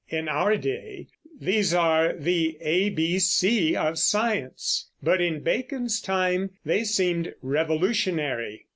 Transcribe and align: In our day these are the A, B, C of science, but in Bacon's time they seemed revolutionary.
In 0.09 0.27
our 0.27 0.57
day 0.57 1.09
these 1.39 1.75
are 1.75 2.13
the 2.17 2.57
A, 2.59 2.89
B, 2.89 3.19
C 3.19 3.75
of 3.75 3.99
science, 3.99 4.89
but 5.03 5.21
in 5.21 5.43
Bacon's 5.43 6.01
time 6.01 6.49
they 6.65 6.83
seemed 6.85 7.35
revolutionary. 7.43 8.65